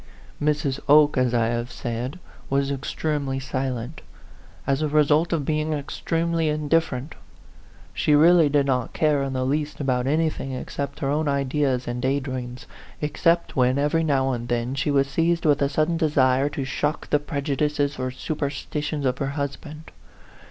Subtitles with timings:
[0.41, 0.79] Mrs.
[0.89, 2.17] Oke, as I have said,
[2.49, 4.01] was extremely silent,
[4.65, 7.11] as a result of being extremely indif ferent.
[7.93, 12.01] She really did not care in the least about anything except her own ideas and
[12.01, 12.65] day dreams,
[12.99, 17.11] except when, every now and then, she was seized with a sudden desire to shock
[17.11, 19.91] the prejudices or superstitions of her husband.